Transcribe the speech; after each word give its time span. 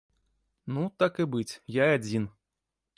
Ну, 0.77 0.87
так 1.03 1.13
і 1.25 1.29
быць, 1.37 1.59
я 1.81 1.85
адзін. 2.01 2.29